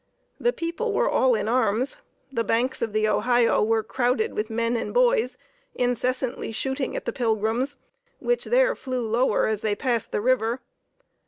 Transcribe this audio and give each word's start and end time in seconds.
The 0.39 0.51
people 0.51 0.93
were 0.93 1.07
all 1.07 1.35
in 1.35 1.47
arms. 1.47 1.97
The 2.31 2.43
banks 2.43 2.81
of 2.81 2.91
the 2.91 3.07
Ohio 3.07 3.61
were 3.61 3.83
crowded 3.83 4.33
with 4.33 4.49
men 4.49 4.75
and 4.75 4.95
boys, 4.95 5.37
incessantly 5.75 6.51
shooting 6.51 6.95
at 6.95 7.05
the 7.05 7.13
pilgrims, 7.13 7.77
which 8.17 8.45
there 8.45 8.73
flew 8.75 9.07
lower 9.07 9.45
as 9.45 9.61
they 9.61 9.75
passed 9.75 10.11
the 10.11 10.19
river. 10.19 10.59